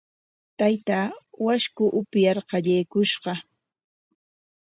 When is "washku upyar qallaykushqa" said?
1.45-3.33